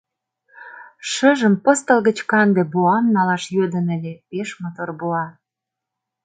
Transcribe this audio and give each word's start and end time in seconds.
Шыжым 1.11 1.53
пыстыл 1.63 1.99
гыч 2.07 2.17
канде 2.31 2.63
боам 2.73 3.05
налаш 3.15 3.43
йодын 3.55 3.87
ыле, 3.95 4.13
пеш 4.29 4.49
мотор 4.61 4.89
боа. 4.99 5.25